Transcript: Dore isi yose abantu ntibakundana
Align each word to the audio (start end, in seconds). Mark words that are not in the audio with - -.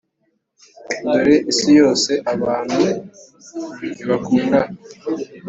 Dore 1.09 1.35
isi 1.51 1.69
yose 1.79 2.11
abantu 2.33 2.79
ntibakundana 3.95 4.71